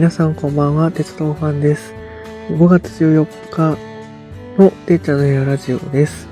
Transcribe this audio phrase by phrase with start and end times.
[0.00, 1.92] 皆さんこんばんは、鉄道ファンです。
[2.48, 3.76] 5月14日
[4.56, 6.26] のてっちゃんの部屋ラジオです。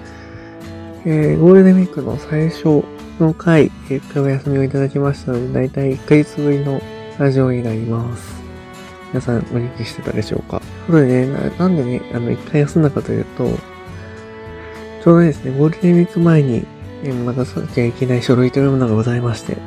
[1.04, 2.82] えー、ゴールデンウィークの最初
[3.20, 6.80] の回、えー、お休みをいただきましたので、だいたい1ヶ月ぶりの
[7.18, 8.40] ラジオになります。
[9.12, 10.62] 皆さんお聞きしてたでしょうか？
[10.86, 13.50] というでね、ななんでね、あの、1回休んだかというと、
[15.04, 16.66] ちょうどですね、ゴールデンウィーク前に、
[17.04, 19.58] えー、またさなきゃいけない書類というものがございまして、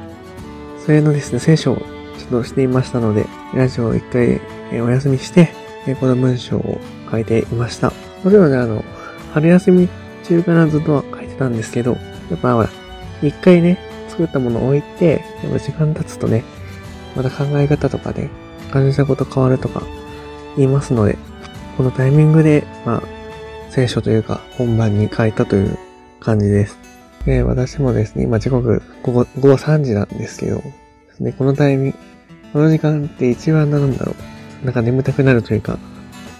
[0.83, 4.39] それのですね、聖書をちょっとしていましたので、ラジオを一回、
[4.71, 5.49] えーお休みして、
[5.87, 7.91] えーこの文章を書いていました。
[8.23, 8.83] もちろんね、あの、
[9.33, 9.89] 春休み
[10.23, 11.97] 中からずっとは書いてたんですけど、
[12.29, 12.69] やっぱほら、
[13.23, 13.77] 一回ね、
[14.09, 16.43] 作ったものを置いて、やっぱ時間経つとね、
[17.15, 18.29] また考え方とかね、
[18.71, 19.81] 感じたこと変わるとか
[20.55, 21.17] 言いますので、
[21.77, 23.03] このタイミングで、まあ、
[23.69, 25.77] 聖書というか本番に書いたという
[26.19, 26.77] 感じです。
[27.25, 30.61] えー私もですね、今時刻午後午後3時なんですけど、
[31.19, 31.97] でこのタイミング、
[32.53, 34.13] この時間って一番なんだろ
[34.61, 35.77] う、なんか眠たくなるというか、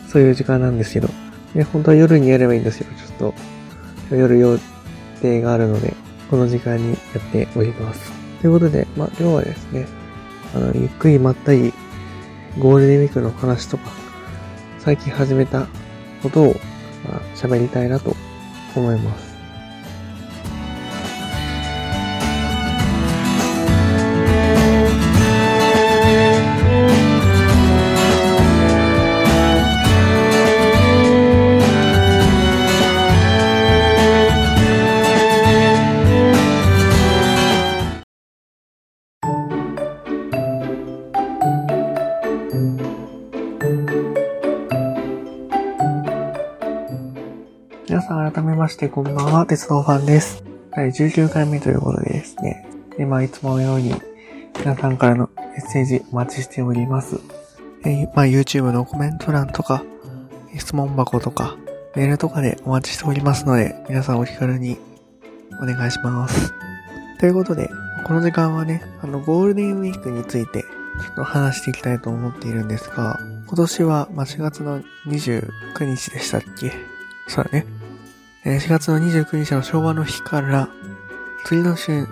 [0.10, 1.10] そういう時間なんですけど、
[1.54, 2.88] ね、本当は夜にやればいいんですよ。
[3.18, 3.34] ちょっ
[4.10, 4.60] と、夜予
[5.22, 5.94] 定があるので、
[6.30, 8.12] この時間にやっております。
[8.42, 9.88] ということで、まあ、今日はですね、
[10.54, 11.74] あの、ゆっくりまったり、
[12.60, 13.92] ゴールデンウィークの話とか、
[14.80, 15.68] 最近始めた
[16.22, 16.46] ことを、
[17.08, 18.16] まあ、喋りたいなと
[18.76, 19.31] 思います。
[48.62, 50.44] ましてこんばんは、鉄道ファンです。
[50.70, 53.96] 第19回目ということでですね、今いつものように
[54.60, 57.20] 皆さんからのメッセージお待ちしております。
[57.84, 59.84] えまあ YouTube のコメント欄とか、
[60.56, 61.58] 質問箱とか、
[61.96, 64.78] メールとかでお待ちしておりますので、皆さんお気軽に
[65.60, 66.54] お願いします。
[67.20, 67.68] ということで、
[68.06, 70.68] この時間はね、あの、ゴールデンウィークについて、ちょ
[71.14, 73.18] っと話していきたいと思っているんですが、
[73.48, 75.50] 今年は、まあ、4月の29
[75.80, 76.72] 日でしたっけ？
[77.28, 77.81] そうだね。
[78.44, 80.68] えー4月の29日の昭和の日から、
[81.46, 82.08] 次の週、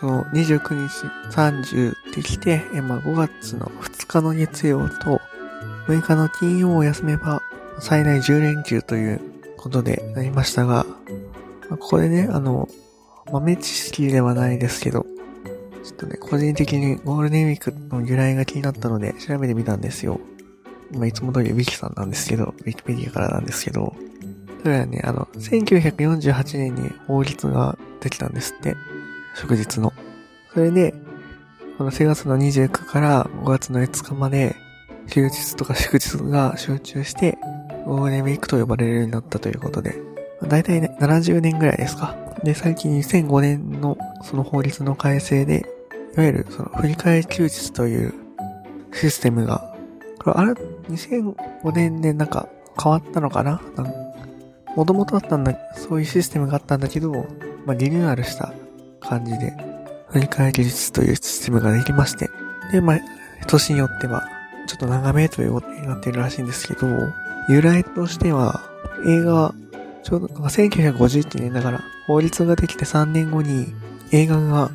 [0.00, 5.20] その29日30できて、えーまあ、5月の2日の月曜と
[5.86, 7.42] 6日の金曜を休めば
[7.78, 9.20] 最大10連休という
[9.58, 10.86] ことでなりましたが、
[11.68, 12.68] まあここでね、あの、
[13.30, 15.04] 豆知識ではないですけど、
[15.84, 20.18] ちょっとね、個人的にゴールデンウィークの由来が気になったので調べてみたんですよ。
[20.92, 23.94] 今いつも通りウィキさんなんですけど、ウィキペディアからなんですけど、
[24.62, 28.76] それはね、あの、1948年に法律ができたんですって。
[29.34, 29.92] 祝日の。
[30.52, 30.94] それで、
[31.78, 34.54] この4月の29から5月の5日まで、
[35.08, 37.38] 休日とか祝日が集中して、
[37.86, 40.00] ゴールデンウィークと呼ばれるようになったということで、
[40.46, 42.16] だいたいね、70年ぐらいですか。
[42.44, 45.66] で、最近2005年のその法律の改正で、
[46.14, 48.14] いわゆるその振り替え休日という
[48.92, 49.74] システムが、
[50.22, 52.48] これあれ、2005年でなんか
[52.80, 53.60] 変わったのかな？
[53.76, 54.01] なん
[54.76, 57.12] もともとあったんだ、そういうシステムがあったんだけど、
[57.66, 58.52] まあ、リニューアルした
[59.00, 59.52] 感じで、
[60.08, 62.30] 振り替え技術というシステムができまして、
[62.72, 63.00] で、まあ、
[63.46, 64.26] 年によっては、
[64.66, 66.86] ちょっと長めということになっているらしいんですけど、
[67.48, 68.62] 由来としては、
[69.06, 69.54] 映画、
[70.02, 73.74] ちょうど、1951年だから、法律ができて3年後に、
[74.12, 74.70] 映画が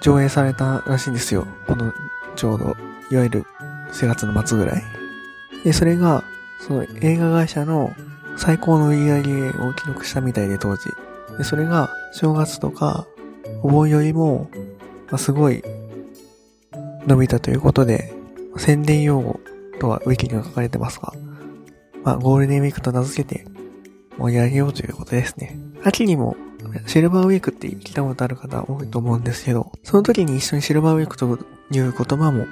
[0.00, 1.46] 上映されたらしいんですよ。
[1.66, 1.92] この、
[2.36, 2.76] ちょうど、
[3.10, 3.44] いわゆる
[3.92, 4.82] 4月の末ぐらい。
[5.64, 6.22] で、それが、
[6.60, 7.92] その映画会社の
[8.38, 10.90] 最高の売り上げを記録したみたいで当時。
[11.36, 13.06] で、それが正月とか
[13.62, 14.48] お盆よりも、
[15.10, 15.62] まあ、すごい
[17.06, 18.14] 伸びたということで、
[18.56, 19.40] 宣伝用語
[19.78, 21.12] とはウィキには書かれてますが、
[22.04, 23.44] まあ、ゴールデンウィークと名付けて
[24.16, 25.58] 盛り上げようということですね。
[25.84, 26.36] 秋にも
[26.86, 32.46] シルバーウィークって聞いたことある方多いと思うんですけど、その時に一緒にシルバーウィークという言葉も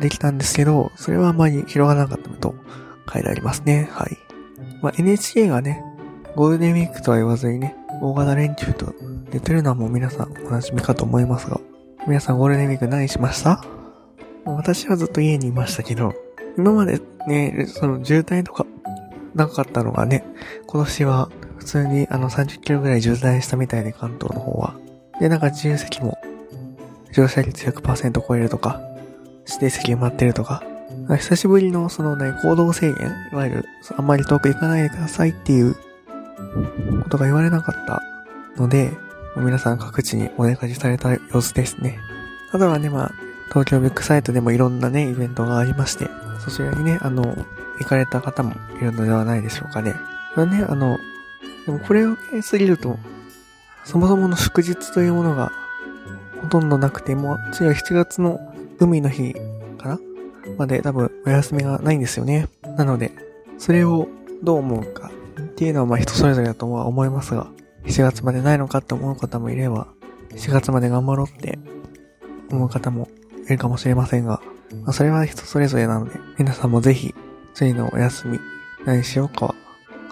[0.00, 2.54] できたんですけど、それはあまり広がらなかったと
[3.12, 3.88] 書いてありますね。
[3.92, 4.18] はい。
[4.82, 5.82] まあ、NHK がね、
[6.34, 8.92] ゴールデンウィークとは言わずにね、大型連休と
[9.30, 11.60] 出てるのはもう皆さんおなじみかと思いますが、
[12.06, 13.64] 皆さんゴールデンウィーク何しました？
[14.44, 16.12] 私はずっと家にいましたけど、
[16.58, 18.66] 今までね、その渋滞とか
[19.36, 20.24] なかったのがね、
[20.66, 24.74] 今年は普通にあの30キロぐらい渋滞したみたいで関東の方は。
[25.20, 26.18] で、なんか自由席も
[27.12, 28.80] 乗車率100%超えるとか、
[29.46, 30.64] 指定席埋まってるとか、
[31.08, 33.64] 久しぶりのそのね、行動制限、いわゆる、
[33.96, 35.74] あんまり遠く行かないでくださいっていう
[37.02, 38.02] ことが言われなかった
[38.60, 38.92] ので、
[39.36, 41.98] 皆さん各地にお出かけされた様子ですね。
[42.52, 43.12] あとはね、まあ、
[43.48, 46.08] 東京ビッグサイトでもいろんなね、イベントがありまして、
[46.44, 47.22] そちらにね、あの、
[47.78, 49.94] 行かれた方もいるのではないでしょうかね。
[50.36, 50.98] まあね、あの、
[51.66, 52.16] でもこれを
[52.50, 52.98] 過ぎると、
[53.84, 55.50] そもそもの祝日というものが
[56.40, 58.40] ほとんどなくて、もう次は7月の
[58.78, 59.34] 海の日
[60.58, 62.48] まで多分お休みがないんですよね。
[62.76, 63.12] なので、
[63.58, 64.08] それを
[64.42, 65.10] どう思うか
[65.40, 67.48] っていうのはまあ人それぞれだとは思いますが、
[67.84, 69.86] 7月までないのかって思う方もいれば、
[70.30, 71.58] 7月まで頑張ろうって
[72.50, 73.08] 思う方も
[73.46, 74.40] いるかもしれませんが、
[74.84, 77.14] まあ、それは人それぞれなので、皆さんもぜひ、
[77.54, 78.40] 次のお休み、
[78.84, 79.54] 何しようかは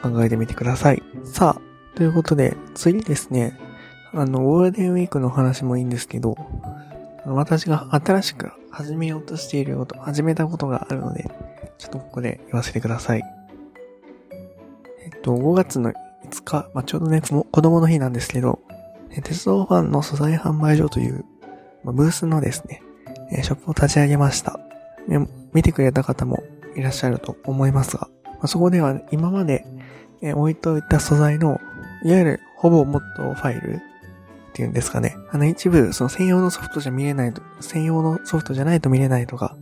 [0.03, 1.03] 考えてみてください。
[1.25, 3.59] さあ、ということで、次ですね、
[4.13, 6.37] あの、ゴールデンウィークの話もいいんですけど、
[7.27, 11.31] 私が新しく始めようとしていること、始めたことがあるので、
[11.79, 13.23] ちょっとここで言わせてください。
[15.05, 18.61] えっと、5月の5日、まあ、ちょうどね、子供の日なんですけど、
[19.23, 21.25] 鉄道ファンの素材販売所という、
[21.83, 22.83] まあ、ブースのですね、
[23.43, 24.61] ショップを立ち上げました。
[25.53, 26.43] 見てくれた方も
[26.77, 29.67] いらっしゃると思いますが、まあ、そこでは今まで
[30.23, 31.59] 置いといた素材の、
[32.05, 33.81] いわゆるほぼもっとファイル
[34.51, 35.17] っていうんですかね。
[35.31, 39.57] あの一部、その専用のソフトじゃ見れないと、専用のソフトじゃないと見れないとか、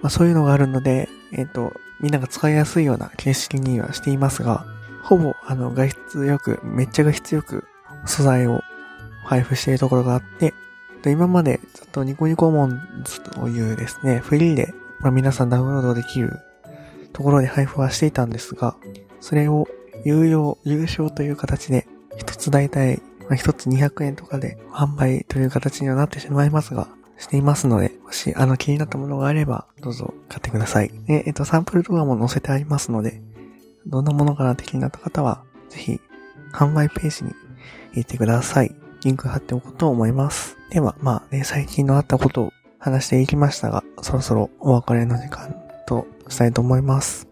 [0.00, 4.66] まあそういうのがあるので、えっ、ー、と、みんなが使いやすいような形式にはしていますが、
[5.02, 7.64] ほぼ、あの、画質よく、めっちゃ画質よく
[8.06, 8.62] 素材を
[9.24, 10.54] 配布しているところがあって、
[11.02, 16.40] で今までずっとニコニコモンズというですね、フリーで、まあ、皆さんダウンロードできる
[17.12, 18.76] ところで配布はしていたんですが、
[19.20, 19.68] それを
[20.04, 21.86] 有料、有償という形で、
[22.16, 26.88] 一つ大体まあ、一つ200円とかで販売という形にはなってしまいますが、
[27.18, 30.90] していますので、もし、あの、気になったものがあれば、どうぞ買ってください。
[31.06, 33.22] で、えっと、サンプル動画も載せてありますので、
[33.86, 36.00] どんなものかなって気になった方は、ぜひ、
[36.52, 37.32] 販売ページに
[37.94, 38.74] 行ってください。
[39.04, 40.56] リンク貼っておこうと思います。
[40.70, 45.54] では、まあね、最近のあったことを話していきましたが、そろそろお別れの時間
[45.86, 47.28] としたいと思います。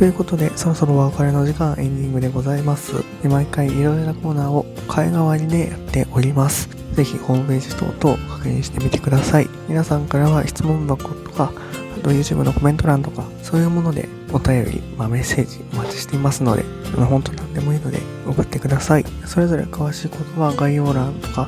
[0.00, 3.04] ということで、そろそろお別れの時間、エンディングでございます。
[3.22, 6.70] で毎回いろいろなコーナーを替え代わりでやっております。
[6.94, 9.48] ぜひホームページ等々確認してみてください。
[9.68, 11.52] 皆さんからは質問箱とか、
[11.98, 16.62] あと YouTube のコメント欄とか、そういうものでお便り、まあ、メッセージお待ちしていますので、
[16.96, 19.04] 本当何でもいいので送ってください。
[19.26, 21.46] それぞれ詳しいことは概要欄とか、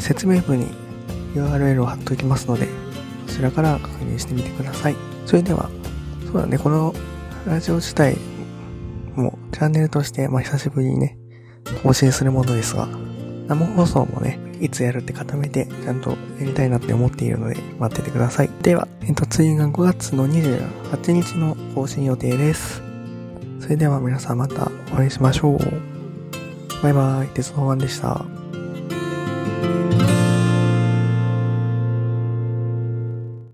[0.00, 0.66] 説明文に
[1.36, 2.66] URL を貼っておきますので、
[3.28, 4.96] そちらから確認してみてください。
[5.24, 5.70] それでは、
[6.26, 6.92] そうだね、この
[7.46, 8.16] ラジオ自体
[9.16, 11.18] もチャンネルとして、まあ、久しぶりにね、
[11.82, 12.86] 更新するものですが、
[13.48, 16.16] 生放送もね、いつやるって固めて、ちゃんとや
[16.46, 18.50] りたいなって思っているので、待っててください。
[18.62, 22.80] では、えっと、次が5月の28日の更新予定です。
[23.58, 25.58] それでは皆さんまたお会いしましょう。
[26.82, 28.24] バイバーイ、鉄道ファンでした。